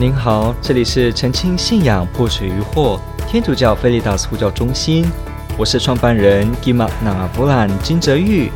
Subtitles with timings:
[0.00, 2.98] 您好，这里是澄清信仰破除疑惑
[3.28, 5.04] 天主教菲利达斯呼叫中心，
[5.58, 8.50] 我是创办人吉玛纳布兰金泽玉。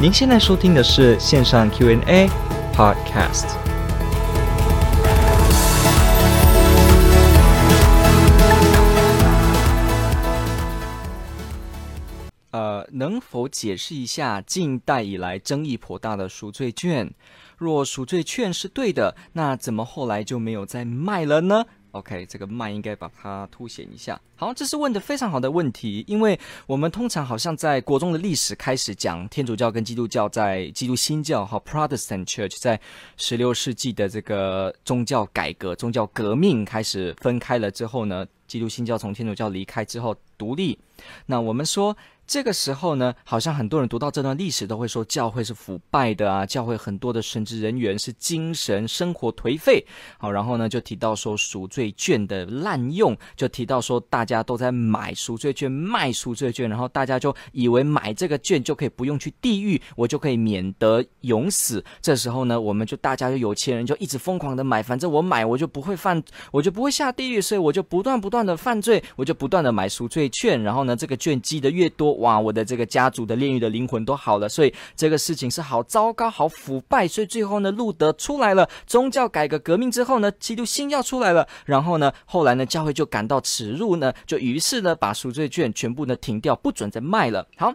[0.00, 2.30] 您现在收听的是线上 Q&A
[2.72, 3.56] Podcast。
[12.52, 17.12] 呃，能否解释一下近代以来争议颇大的赎罪券？
[17.58, 24.20] 若赎罪券是对的，那怎么后来就没有再卖了呢？OK，这个卖应该把它凸显一下。
[24.36, 32.80] 好，这是问的非常好的问题，因为我们通常好像在国中的历史开始讲天主教跟基督教在基督新教哈 Protestant Church 在
[33.16, 40.78] 十六世纪的这个宗教改革、宗教革命开始分开了之后呢，基督新教从天主教离开之后独立，
[41.26, 41.96] 那我们说。
[42.28, 49.82] 这个时候呢，好像很多人读到这段历史都会说教会是腐败的啊，教会很多的神职人员是精神生活颓废。
[50.18, 61.82] 好，然后呢就提到说赎罪券的滥用，就提到说大家都在买赎罪券、卖赎罪券，然后大家就以为买这个券就可以不用去地狱，我就可以免得永死。
[62.02, 66.22] 这时候呢，我们就大家就有钱人就一直疯狂的买，反正我买我就不会犯，
[66.52, 72.17] 我就不会下地狱，所以我就不断不断的犯罪，我就不断的买赎罪券，然后呢这个券积的越多。
[72.18, 77.08] 哇，我的这个家族的炼狱的灵魂都好了，所以这个事情是好糟糕、好腐败。
[77.08, 87.46] 所以最后呢，路德出来了，宗教改革革命之后呢，基督新教出来了，然后呢，后来呢，教会就感到耻辱呢，就于是呢，把赎罪券全部呢停掉，不准再卖了。
[87.56, 87.72] 好，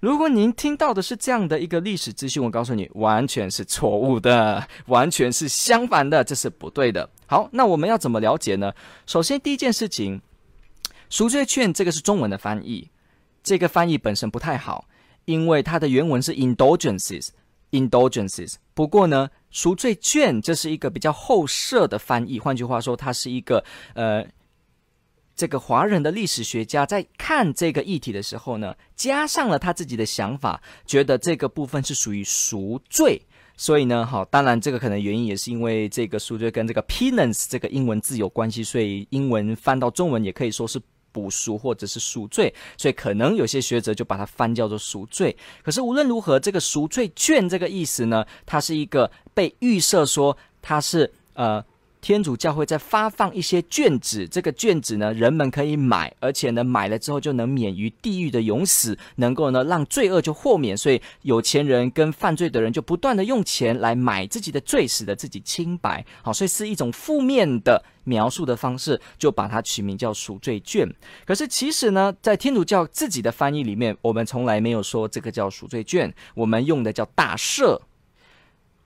[0.00, 7.08] 如果您听到的是这样的一个历史资讯，我告诉你，完全是错误的，完全是相反的，这是不对的。
[7.26, 8.72] 好，那我们要怎么了解呢？
[9.06, 10.20] 首先，第一件事情，
[11.10, 12.88] 赎罪券这个是中文的翻译。
[13.48, 14.86] 这个翻译本身不太好，
[15.24, 18.56] 因为它的原文是 indulgences，indulgences。
[18.74, 22.38] 不过呢，赎罪券这是一个比较后设的翻译。
[22.38, 23.64] 换句话说，它是一个
[23.94, 24.22] 呃，
[25.34, 33.22] 这个华人的历史学家在看这个议题的时候呢，加上了他自己的想法，觉得这个部分是属于赎罪。
[33.56, 40.78] 所以呢，好，当然这个可能原因也是因为这个赎罪跟这个 penance 这个英文字有关系，所以英文翻到中文也可以说是。
[41.12, 45.36] 补赎或者是赎罪，所以可能有些学者就把它翻叫做赎罪。
[45.62, 51.64] 可是无论如何，这个赎罪券这个意思呢，它是一个被预设说它是呃。
[52.08, 66.02] 天主教会在发放一些卷子，这个卷子呢，人们可以买，而且呢，买了之后就能免于地狱的永死，能够呢让罪恶就豁免，所以有钱人跟犯罪的人就不断的用钱来买自己的罪，使得自己清白。
[66.22, 70.90] 好，所以是一种负面的描述的方式，就把它取名叫赎罪券。
[71.26, 77.78] 可是其实呢，在天主教自己的翻译里面，我们从来没有说这个叫赎罪券，我们用的叫大赦。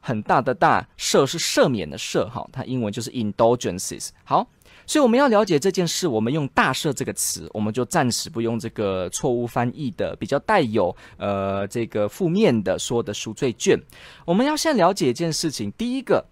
[0.05, 4.09] 很大的大赦是赦免的赦，哈，它英文就是 indulgences。
[4.25, 4.45] 好，
[4.85, 13.79] 所以我们要了解这件事，我们用大赦这个词，我们就暂时不用这个错误翻译的比较带有呃这个负面的说的赎罪券。
[14.27, 16.23] 我们要先了解一件事情，第一个，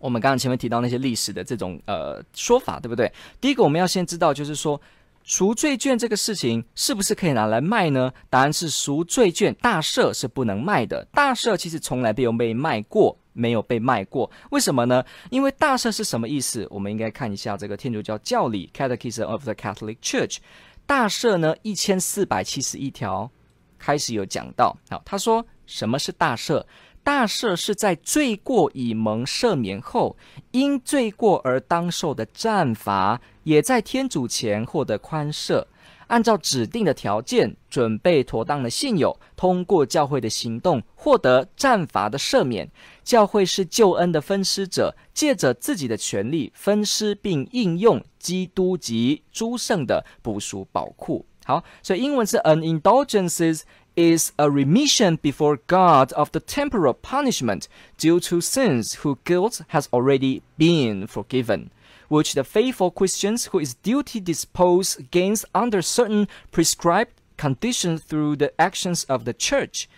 [0.00, 3.12] 我们刚刚前面提到那些历史的这种呃说法，对不对？
[3.38, 4.80] 第一个我们要先知道，就是说。
[5.24, 8.12] 赎罪券这个事情是不是可以拿来卖呢？
[8.28, 11.02] 答案是赎罪券大赦是不能卖的。
[11.12, 14.30] 大赦其实从来没有被卖过，没有被卖过。
[14.50, 15.02] 为什么呢？
[15.30, 16.68] 因为大赦是什么意思？
[16.70, 20.36] 我们应该看一下这个天主教教理 （Catechism of the Catholic Church）。
[20.84, 23.30] 大赦呢，一千四百七十一条
[23.78, 24.76] 开始有讲到。
[24.90, 26.62] 好，他说什么是大赦？
[27.04, 30.16] 大赦是在罪过已蒙赦免后，
[30.52, 35.66] 因罪过而当受的战罚，也在天主前获得宽赦。
[36.06, 42.70] 按照指定的条件，准备妥当的信友，通过教会的行动，获得战罚的赦免。
[43.02, 51.26] 教会是救恩的分施者，借着自己的权力分施并应用基督及诸圣的补赎宝库。
[51.46, 53.62] 好，所以英文是 an indulgences。
[53.95, 60.41] is a remission before God of the temporal punishment due to sins whose guilt has already
[60.57, 61.71] been forgiven,
[62.07, 68.53] which the faithful Christians who is duty disposed against under certain prescribed conditions through the
[68.57, 69.89] actions of the church,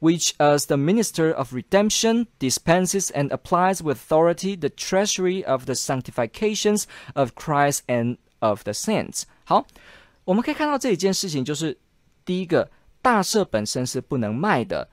[0.00, 5.76] which as the minister of redemption dispenses and applies with authority the treasury of the
[5.76, 9.24] sanctifications of Christ and of the saints.
[9.44, 9.66] 好，
[10.24, 11.78] 我们可以看到这一件事情，就是
[12.24, 12.68] 第一个。
[13.01, 14.87] 大赦本身是不能卖的，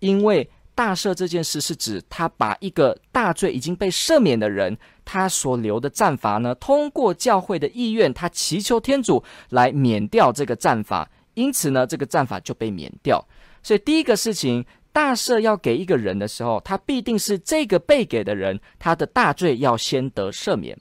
[0.00, 13.26] 因为大赦这件事是指他把一个大罪已经被赦免的人，他所留的战罚呢，通过教会的意愿，他祈求天主来免掉这个战罚，因此呢，这个战罚就被免掉。
[13.62, 20.78] 所以第一个事情，大赦要给一个人的时候，他必定是这个被给的人，他的大罪要先得赦免。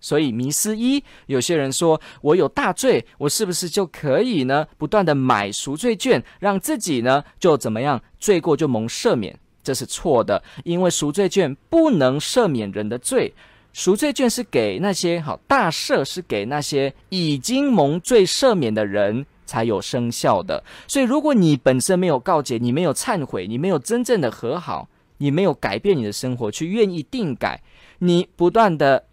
[0.00, 4.66] 所以迷思一，有些人说我有大罪，我是不是就可以呢？
[4.76, 9.38] 不断的买赎罪券，让自己呢就怎么样，罪过就蒙赦免？
[9.62, 13.34] 这是错的，因为赎罪券不能赦免人的罪，
[13.72, 19.26] 赎罪券是给那些好，大赦是给那些已经蒙罪赦免的人。
[19.48, 24.86] 才有生效的，所以如果你本身没有告解，你没有忏悔，你没有真正的和好，
[25.16, 27.62] 你没有改变你的生活，去愿意定改，
[28.00, 29.07] 你不断的。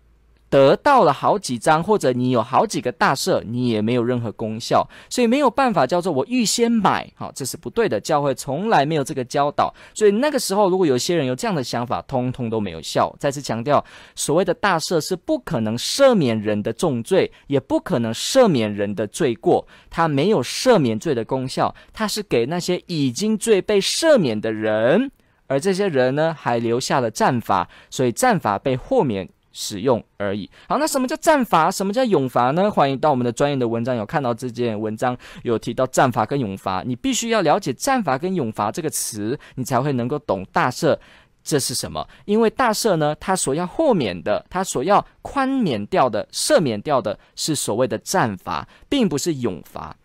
[0.55, 7.99] 得到了好几张，或者你有好几个大赦，你也没有任何功效，所以没有办法叫做我预先买，好，这是不对的。
[7.99, 13.13] 教会从来没有这个教导，所以那个时候如果有些人有这样的想法，通通都没有效。
[13.19, 13.83] 再次强调，
[14.15, 25.11] 所谓的大赦是不可能赦免人的重罪，也不可能赦免人的罪过，它没有赦免罪的功效，它是给那些已经罪被赦免的人，
[25.47, 29.27] 而这些人呢，还留下了战法，所以战法被豁免。
[29.57, 30.47] 使用而已。
[30.67, 31.71] 好，那什么叫战罚？
[31.71, 32.69] 什么叫永罚呢？
[32.69, 36.83] 欢迎到我们的专业的文章，有看到这件文章有提到战罚跟永罚。
[36.85, 40.97] 你必须要了解战罚跟永罚这个词，你才会能够懂大赦
[41.41, 42.05] 这是什么。
[42.25, 49.95] 因为大赦呢，它所要豁免的，它所要宽免掉的、赦免掉的是所谓的战罚，并不是永罚。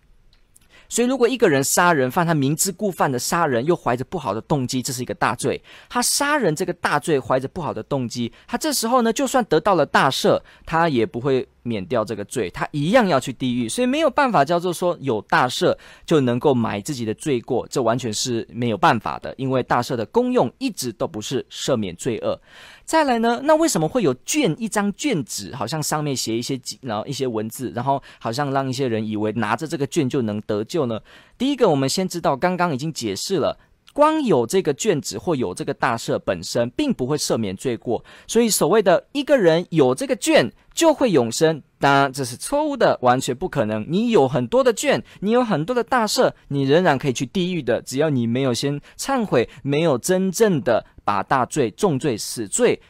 [0.91, 5.63] 所以，如果一个人杀人犯，他明知故犯的杀人，又怀着不好的动机，这是一个大罪。
[5.89, 11.49] 他杀人这个大罪，怀着不好的动机，他这时候呢，就算得到了大赦，他也不会。
[11.63, 15.77] 免掉这个罪，他一样要去地狱，所以没有办法叫做说有大赦
[16.07, 22.41] 就能够买自己的罪过，这完全是没有办法的，因为大赦的功用一直都不是赦免罪恶。
[22.85, 31.01] 再来呢，那为什么会有卷一张卷纸，好像上面写一些然后一些文字，然后好像让一些人以为拿着这个卷就能得救呢？
[31.39, 33.59] 第一个，我们先知道，刚刚已经解释了。
[33.93, 38.05] 光有这个卷子或有这个大赦本身，并不会赦免罪过。
[38.27, 43.85] 所以所谓的一个人有这个卷就会永生，当然这是错误的，完全不可能。
[43.89, 47.83] 你有很多的卷，你有很多的大赦，你仍然可以去地狱的。
[47.83, 52.81] 只要你没有先忏悔，没有真正的把大罪、重罪、死罪。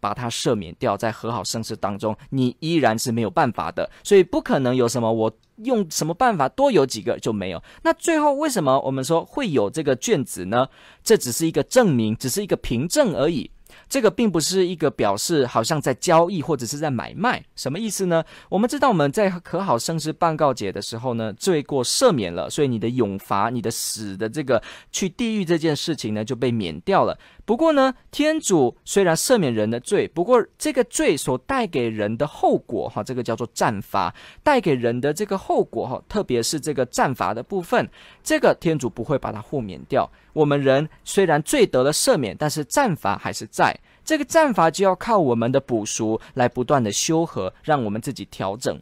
[0.00, 5.32] 把它赦免掉，在和好圣事当中，你依然是没有办法的，所以不可能有什么我
[5.64, 7.62] 用什么办法多有几个就没有。
[7.82, 10.68] 那最后为什么我们说会有这个卷子呢？
[11.02, 13.50] 这只是一个证明，只是一个凭证而已。
[13.88, 18.24] 这个并不是一个表示，好像在交易或者是在买卖，什么意思呢？
[18.48, 27.18] 我们知道我们在和好生事办告解的时候呢，罪过赦免了，所以你的永罚、你的死的这个去地狱这件事情呢就被免掉了。
[27.44, 37.88] 不过呢，天主虽然赦免人的罪，不过这个罪所带给人的后果，哈，这个叫做战罚，带给人的这个后果，哈，特别是这个战罚的部分，
[38.28, 40.06] 这个天主不会把它豁免掉。
[40.34, 43.74] 我们人虽然罪得了赦免，但是战罚还是在。
[44.04, 48.78] 这个战法就要靠我们的补赎来不断的修和，让我们自己调整。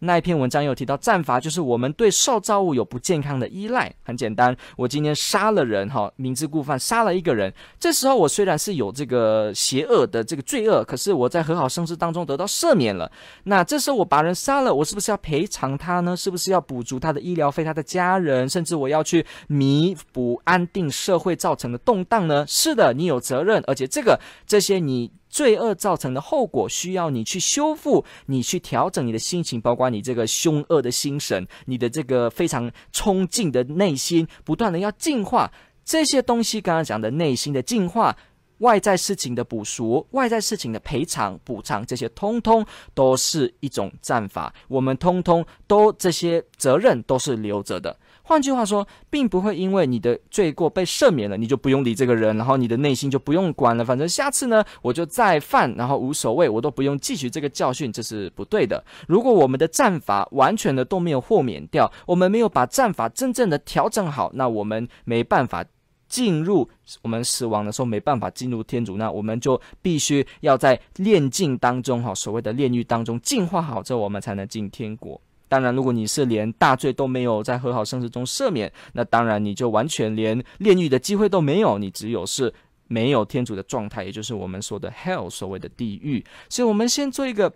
[0.00, 3.90] 那一篇文章有提到战罚，就是我们对受造物有不健康的依赖。
[4.04, 7.52] 很简单，我今天杀了人，哈，明知故犯，杀了一个人。
[7.80, 13.10] 这时候我虽然是有这个邪恶的这个罪恶，可是我在和好生事当中得到赦免了。
[13.44, 16.14] 那这时候我把人杀了，我是不是要赔偿他呢？
[16.14, 22.44] 是不是要补足他的医疗费、他的家人，甚至我要去弥补安定社会造成的动荡呢？
[22.46, 25.10] 是的，你有责任，而且这个这些你。
[25.36, 35.52] 罪恶造成的后果需要你去修复，你去调整你的心情，包括你这个凶恶的心神，你的这个非常冲劲的内心，不断的要净化
[35.84, 36.58] 这些东西。
[36.58, 38.16] 刚刚讲的内心的净化，
[38.60, 42.64] 外在事情的补赎，外在事情的赔偿补偿，这些通通
[42.94, 44.54] 都是一种战法。
[44.68, 47.94] 我们通通都这些责任都是留着的。
[48.28, 53.84] 换句话说，并不会因为你的罪过被赦免了，你就不用理这个人，然后你的内心就不用管了。
[53.84, 58.84] 反正下次呢，我就再犯，然后无所谓，我都不用汲取这个教训，这是不对的。
[59.06, 65.64] 如果我们的战法完全的都没有豁免掉，我们没有把战法真正的调整好，那我们没办法
[66.08, 66.68] 进入
[67.02, 75.20] 我们死亡的时候没办法进入天主，那我们就必须要在炼境当中，哈，所谓的炼狱当中净化好之后，我们才能进天国。
[75.48, 82.52] 当然，如果你是连大罪都没有在和好圣事中赦免，那当然你就完全连炼狱的机会都没有，你只有是
[82.88, 86.24] 没有天主的状态，也就是我们说的 hell，所谓的地狱。
[86.48, 87.52] 所以，我们先做一个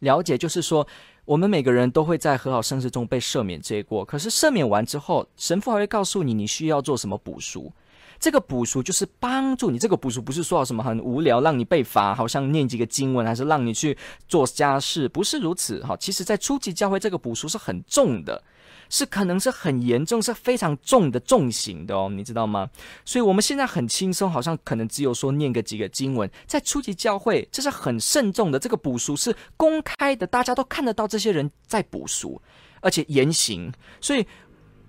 [0.00, 0.86] 了解，就是说，
[1.24, 7.72] 我们每个人都会在和好圣事中被赦免罪过，可是赦免完之后，神父还会告诉你，你需要做什么补赎。
[8.20, 9.78] 这个补赎就是帮助你。
[9.78, 13.96] 这个补赎不是说什么很无聊，让你被罚，好像念几个经文，还是让你去
[14.28, 15.82] 做家事，不是如此。
[15.82, 18.44] 哈，其实，在初级教会，这个补赎是很重的。
[18.92, 22.68] 是可能是很严重，是非常重的重刑的哦，你知道吗？
[23.04, 32.42] 所以我们现在很轻松，好像可能只有说念个几个经文，在初级教会，这是很慎重的，这个补赎是公开的，大家都看得到这些人在补赎，
[32.80, 34.26] 而且严刑，所以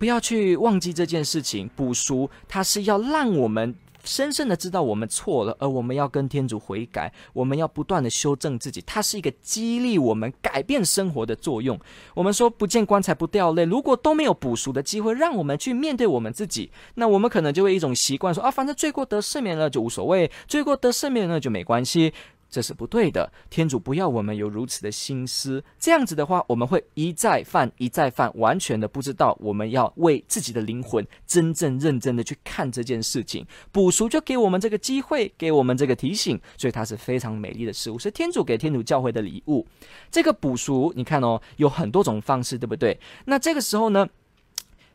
[0.02, 3.76] 不要去忘记这件事情，补赎它是要让我们。
[4.04, 11.80] 深深的知道我们错了，而我们要跟天主悔改，我们要不断的修正自己，它是一个激励我们改变生活的作用。
[12.16, 22.12] 我们说不见棺材不掉泪，如果都没有补赎的机会，让我们去面对我们自己，那我们可能就会一种习惯说啊，反正罪过得赦免了就无所谓，罪过得赦免了就没关系。
[22.52, 25.64] 这是不对的，天主不要我们有如此的心思。
[25.80, 33.48] 这样子的话，我们会一再犯，一再犯，完全的不知道我们要为自己的灵魂真正认真的去看这件事情。
[33.72, 39.66] 补赎就给我们这个机会，给我们这个提醒，所以它是非常美丽的事物，是天主给天主教会的礼物。
[40.12, 43.00] 这个补赎，你看哦，有很多种方式，对不对？
[43.24, 44.06] 那这个时候呢，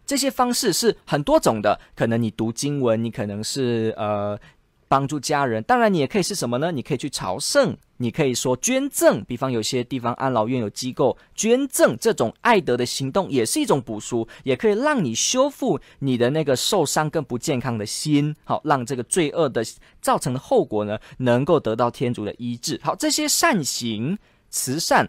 [0.04, 4.38] 这些方式是很多种的，可能你读经文，你可能是呃。
[4.88, 6.70] 帮助家人，当然你也可以是什么呢？
[6.70, 19.64] 你可以去朝圣，你可以说捐赠，比方有些地方安老院有机构捐赠，这种爱德的行动也是一种补赎，也可以让你修复你的那个受伤跟不健康的心，好，让这个罪恶的
[20.00, 22.80] 造成的后果呢，能够得到天主的医治。
[22.82, 24.16] 好，这些善行
[24.50, 25.08] 慈善。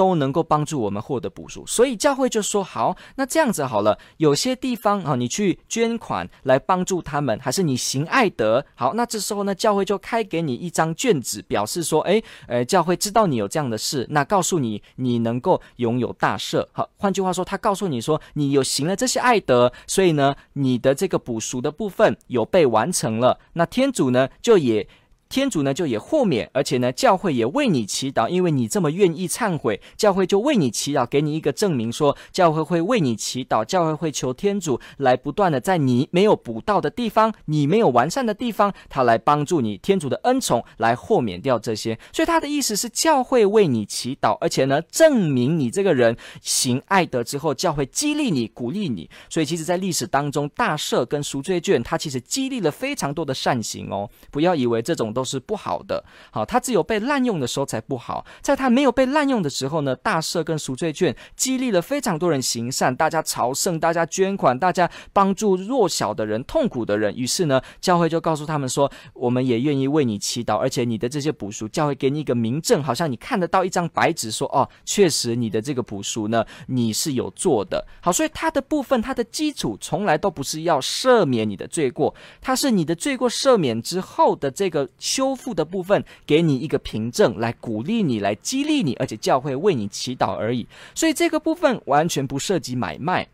[0.00, 16.66] 都能够帮助我们获得补赎，所以教会就说好，那这样子好了，有些地方啊，你去捐款来帮助他们，还是你行爱德，好，那这时候呢，教会就开给你一张卷子，表示说，诶，呃，教会知道你有这样的事，那告诉你你能够拥有大赦。
[16.72, 24.88] 好，换句话说，他告诉你说，你有行了这些爱德，所以呢，你的这个补赎的部分有被完成了，那天主呢就也。
[25.30, 41.96] 天主呢就也豁免，而且呢教会也为你祈祷，因为你这么愿意忏悔，教会就为你祈祷，给你一个证明说，教会会为你祈祷，教会会求天主来不断的在你没有补到的地方，你没有完善的地方，他来帮助你，天主的恩宠来豁免掉这些。
[42.12, 49.08] 所以他的意思是教会为你祈祷，而且呢证明你这个人行爱德之后，教会激励你、鼓励你。
[49.28, 58.24] 所以其实在历史当中，大赦跟赎罪券，它其实激励了非常多的善行哦，不要以为这种都都是不好的，好，它只有被滥用的时候才不好。
[58.40, 67.14] 在它没有被滥用的时候呢，大赦跟赎罪券激励了非常多人行善，大家朝圣，大家捐款，大家帮助弱小的人、痛苦的人。
[67.14, 77.86] 于是呢，教会就告诉他们说，我们也愿意为你祈祷，而且你的这些补赎，教会给你一个明证，好像你看得到一张白纸，说哦，确实你的这个补赎呢，你是有做的。
[78.00, 84.88] 好，所以它的部分，它的基础从来都不是要赦免你的罪过，它是你的罪过赦免之后的这个。
[85.10, 90.64] 修复的部分，给你一个凭证来鼓励你，来激励你，而且教会为你祈祷而已。
[90.94, 93.26] 所以这个部分完全不涉及买卖，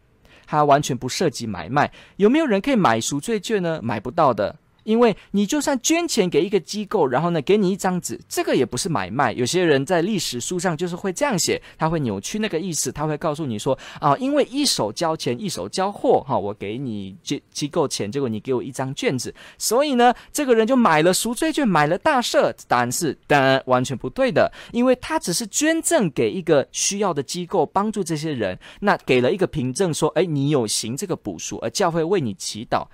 [0.46, 1.92] 它完全不涉及买卖。
[2.16, 3.78] 有没有人可以买赎罪券呢？
[3.82, 4.56] 买不到的。
[4.86, 9.32] 因为你就算捐钱给一个机构，然后呢，给你一张纸，这个也不是买卖。
[9.32, 22.54] 有些人在历史书上就是会这样写，他会扭曲那个意思，他会告诉你说啊，因为一手交钱一手交货，哈，我给你机机构钱，结果你给我一张卷子，所以呢，这个人就买了赎罪券，买了大赦。
[22.68, 32.86] 答案是当然完全不对的，因为他只是捐赠给一个需要的机构，帮助这些人，那给了一个凭证说，哎，你有行这个补赎，而教会为你祈祷。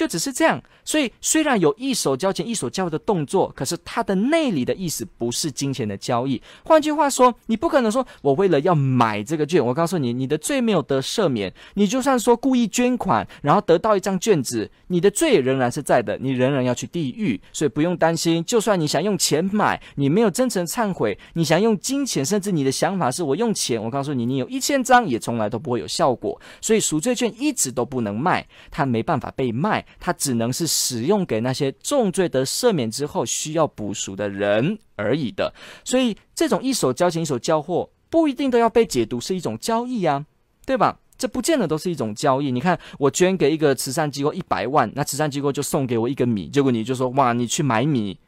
[0.00, 6.40] 就只是这样，所以虽然有一手交钱一手交的动作，可是它的内里的意思不是金钱的交易。
[6.64, 11.52] 换句话说，你不可能说我为了要买这个券，我告诉你，你的罪没有得赦免。
[11.74, 17.38] 你就算说故意捐款，然后得到一张卷子，你的罪仍然是在的，你仍然要去地狱。
[17.52, 26.40] 所以不用担心，就算你想用钱买，你没有真诚忏悔，你想用金钱，甚至你的想法是我用钱，我告诉你，你有一千张也从来都不会有效果。
[26.62, 29.84] 所以赎罪券一直都不能卖，它没办法被卖。
[29.98, 35.52] 它只能是使用给那些重罪得赦免之后需要补赎的人而已的，
[35.84, 40.24] 所以这种一手交钱一手交货不一定都要被解读是一种交易呀，
[40.64, 40.98] 对吧？
[41.18, 42.50] 这不见得都是一种交易。
[42.50, 48.18] 你看，我捐给一个慈善机构一百万，那慈善机构就送给我一个米，结果你就说哇，你去买米。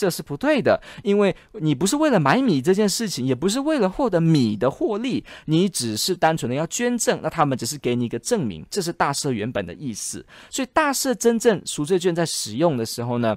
[0.00, 10.24] 这是不对的，因为你不是为了买米这件事情，也不是为了获得米的获利，你只是单纯的要捐赠，那他们只是给你一个证明，这是大赦原本的意思。
[10.48, 13.36] 所以大赦真正赎罪券在使用的时候呢，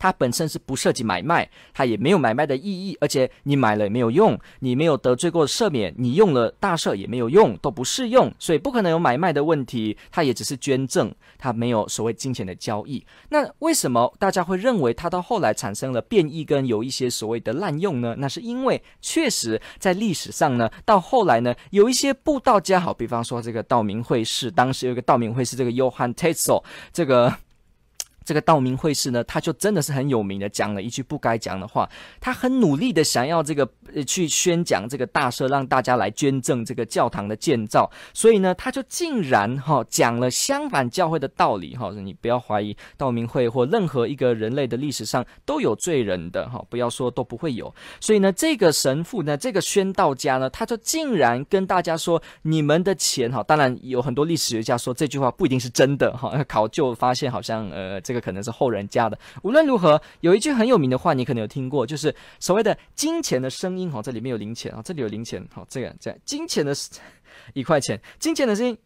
[0.00, 9.96] 它本身是不涉及买卖，它也没有买卖的意义，而且你买了也没有用，你没有得罪过赦免，你用了大赦也没有用，都不适用，所以不可能有买卖的问题。
[10.10, 13.04] 它也只是捐赠，它没有所谓金钱的交易。
[13.28, 18.14] 那为什么大家会认为它到后来产生了变异跟有一些所谓的滥用呢？
[18.16, 27.36] 那是因为确实在历史上呢，到后来呢，有一些布道家，好，比方说这个道明会士，当时有一个道明会士，这个 Johann Tetzel，这个。
[28.30, 31.90] 这个道明会士呢，他就真的是很有名的，讲了一句不该讲的话。
[32.20, 37.90] 他很努力的想要这个呃去宣讲这个大赦，让大家来捐赠这个教堂的建造。
[38.14, 47.74] 所以呢，他就竟然哈、讲了相反教会的道理哈、你不要怀疑道明会或任何一个人类的历史上都有罪人的哈、不要说都不会有。
[47.98, 58.19] 所以呢，这个神父呢，这个宣道家呢，他就竟然跟大家说：你们的钱哈、当然有很多历史学家说这句话不一定是真的哈、考究发现好像呃这个。
[58.20, 59.18] 可能是后人加的。
[59.42, 63.90] 无论如何，有一句很有名的话，你可能有听过，就是所谓的“金钱的声音”。
[63.92, 65.44] 哈，这里面有零钱啊，这里有零钱。
[65.52, 66.74] 好，这个这样，金钱的
[67.54, 68.76] 一块钱，金钱的声音。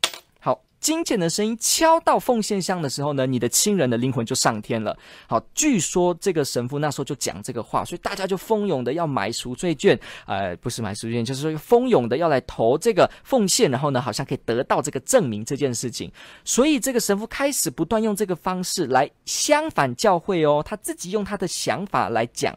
[0.85, 4.95] 金钱的声音敲到奉献箱的时候呢，你的亲人的灵魂就上天了。
[5.27, 16.13] 好，据说这个神父那时候就讲这个话，所以大家就蜂拥的要买赎罪券，呃，不是买赎罪券，就是说蜂拥的要来投这个奉献，然后呢，好像可以得到这个证明这件事情。
[16.45, 22.55] 所以这个神父开始不断用这个方式来相反教会哦，他自己用他的想法来讲。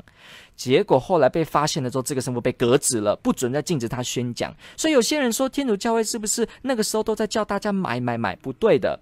[0.58, 4.54] 结果后来被发现了之后，这个神父被革职了，不准再禁止他宣讲。
[4.76, 8.36] 所以有些人说，天主教会是不是那个时候都在叫大家买买买？
[8.38, 9.00] 不对的，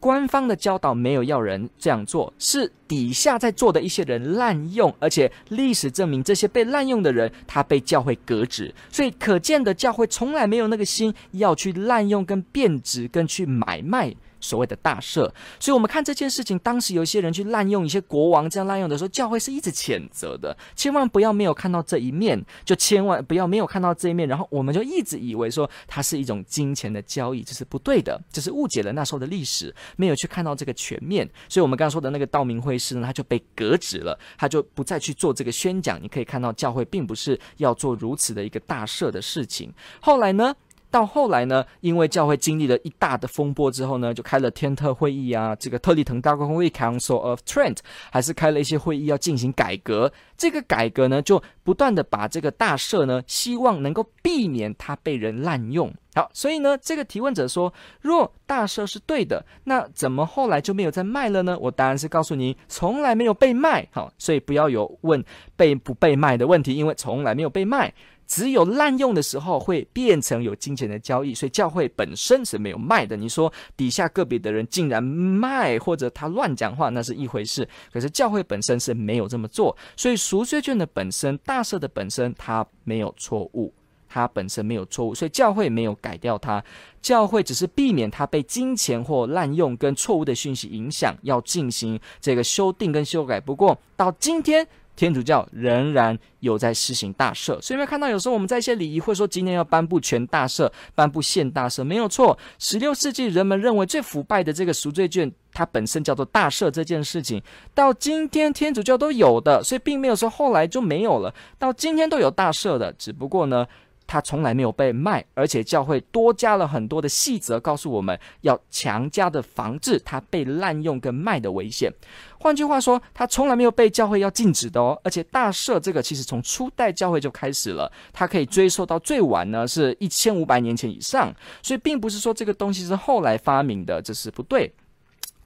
[0.00, 8.74] 官方的教导没有要人这样做，是底下在做的一些人滥用，而且历史证明这些被滥用的人，他被教会革职。
[8.90, 14.12] 所以可见的教会从来没有那个心要去滥用、跟变质、跟去买卖。
[14.46, 20.56] 所谓的大赦，所以我们看这件事情，当时有一些人去滥用一些国王这样滥用的时候，教会是一直谴责的。
[20.76, 31.28] 千万不要没有看到这一面，就千万不要没有看到这一面，然后我们就一直以为说它是一种金钱的交易，这是不对的，这是误解了那时候的历史，没有去看到这个全面。
[31.48, 36.00] 所以，我们刚刚说的那个道明会士呢，他就被革职了，他就不再去做这个宣讲。
[36.00, 39.72] 你可以看到，教会并不是要做如此的一个大赦的事情。
[40.00, 40.54] 后来呢？
[40.96, 47.76] 到后来呢，因为教会经历了一大的风波之后呢，就开了天特会议啊，这个特立腾大公会 Council of Trent，
[48.10, 50.10] 还是开了一些会议要进行改革。
[50.38, 55.92] 这个改革呢，就不断的把这个大赦呢，希望能够避免它被人滥用。
[56.14, 61.58] 好，所以呢，这个提问者说，若大赦是对的，那怎么后来就没有再卖了呢？
[61.60, 63.86] 我答案是告诉你，从来没有被卖。
[63.92, 65.22] 好，所以不要有问
[65.56, 67.92] 被不被卖的问题，因为从来没有被卖。
[68.26, 73.16] 只有滥用的时候会变成有金钱的交易，所以教会本身是没有卖的。
[73.16, 77.68] 你说底下个别的人竟然卖，或者他乱讲话，那是一回事。
[77.92, 83.72] 可是教会本身是没有这么做，所以赎罪券的本身、大赦的本身，它没有错误，
[84.08, 86.62] 它本身没有错误，所以教会没有改掉它。
[87.00, 93.38] 教会只是避免它被金钱或滥用跟错误的讯息影响，要进行这个修订跟修改。
[93.38, 94.66] 不过到今天。
[94.96, 102.36] 天主教仍然有在施行大赦，所以没有看到有时候我们在一些礼仪会说今天要颁布全大赦，颁布现大赦，没有错。
[102.58, 107.42] 十六世纪人们认为最腐败的这个赎罪券，它本身叫做大赦这件事情，
[107.74, 113.66] 到今天天主教都有的，所以并没有说后来就没有了，到今天都有大赦的，只不过呢。
[114.06, 121.92] 它从来没有被卖，而且教会多加了很多的细则，告诉我们要强加的防治它被滥用跟卖的危险。
[122.38, 124.98] 换句话说，它从来没有被教会要禁止的哦。
[125.02, 134.72] 而且大赦这个其实从初代教会就开始了，它可以追溯到最晚呢是一千五百年前以上，所以并不是说这个东西是后来发明的，这是不对。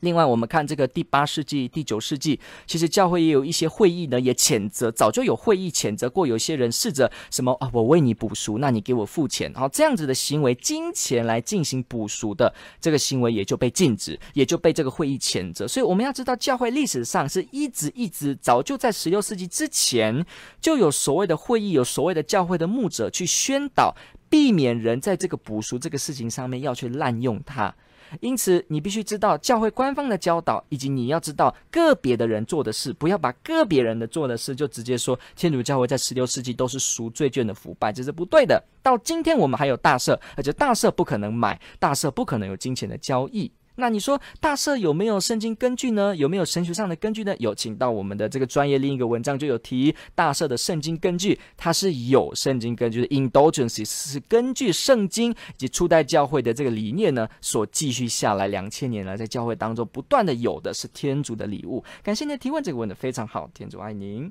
[0.01, 15.69] 另外，我们看这个第八世纪、第九世纪，其实教会也有一些会议呢，也谴责，早就有会议谴责过，有些人试着什么啊，我为你补赎，那你给我付钱，好，这样子的行为，金钱来进行补赎的这个行为也就被禁止，也就被这个会议谴责。
[15.69, 20.25] 所以我们要知道，教会历史上是一直一直，早就在十六世纪之前
[20.61, 23.95] 就有所谓的会议，有所谓的教会的牧者去宣导，
[24.31, 27.75] 避免人在这个补赎这个事情上面要去滥用它。
[28.19, 38.61] 因此，你必须知道教会官方的教导，以及你要知道个别的人做的事，不要把个别人的做的事就直接说天主教会在十六世纪都是赎罪券的腐败，这是不对的。
[38.83, 43.53] 到今天我们还有大赦，而且大赦不可能买，大赦不可能有金钱的交易。
[43.81, 46.15] 那你说大赦有没有圣经根据呢？
[46.15, 47.35] 有没有神学上的根据呢？
[47.39, 53.09] 有，请到我们的这个专业另一个文章就有提大赦的圣经根据，它是有圣经根据的。
[53.09, 61.83] indulgence 是根据圣经以及初代教会的这个理念呢所继续下来两千年来在教会当中不断的有的是天主的礼物。
[62.03, 64.31] 感谢您的提问，这个问得非常好，天主爱您。